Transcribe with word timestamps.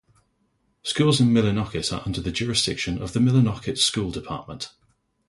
Schools 0.81 1.19
in 1.21 1.27
Millinocket 1.31 1.93
are 1.93 2.01
under 2.07 2.21
the 2.21 2.31
jurisdiction 2.31 2.99
of 3.03 3.13
the 3.13 3.19
Millinocket 3.19 3.77
School 3.77 4.09
Department. 4.09 4.71